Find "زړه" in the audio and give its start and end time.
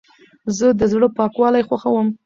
0.91-1.07